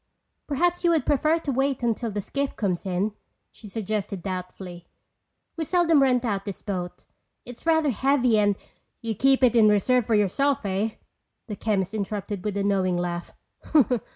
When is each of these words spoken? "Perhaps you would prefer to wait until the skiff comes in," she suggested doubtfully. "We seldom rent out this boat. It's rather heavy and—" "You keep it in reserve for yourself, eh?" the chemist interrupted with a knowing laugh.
"Perhaps 0.47 0.83
you 0.83 0.89
would 0.89 1.05
prefer 1.05 1.37
to 1.37 1.51
wait 1.51 1.83
until 1.83 2.09
the 2.09 2.21
skiff 2.21 2.55
comes 2.55 2.87
in," 2.87 3.11
she 3.51 3.67
suggested 3.67 4.23
doubtfully. 4.23 4.87
"We 5.55 5.63
seldom 5.63 6.01
rent 6.01 6.25
out 6.25 6.43
this 6.43 6.63
boat. 6.63 7.05
It's 7.45 7.67
rather 7.67 7.91
heavy 7.91 8.39
and—" 8.39 8.55
"You 9.01 9.13
keep 9.13 9.43
it 9.43 9.55
in 9.55 9.67
reserve 9.69 10.07
for 10.07 10.15
yourself, 10.15 10.65
eh?" 10.65 10.95
the 11.45 11.55
chemist 11.55 11.93
interrupted 11.93 12.43
with 12.43 12.57
a 12.57 12.63
knowing 12.63 12.97
laugh. 12.97 13.31